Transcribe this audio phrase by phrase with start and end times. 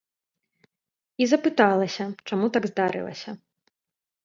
[1.23, 3.37] І запыталася, чаму так здарылася.